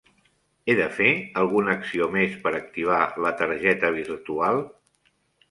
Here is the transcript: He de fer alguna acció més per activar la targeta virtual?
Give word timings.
He 0.71 0.75
de 0.77 0.85
fer 0.95 1.09
alguna 1.41 1.75
acció 1.81 2.07
més 2.15 2.39
per 2.47 2.55
activar 2.61 2.99
la 3.27 3.35
targeta 3.43 3.93
virtual? 4.01 4.61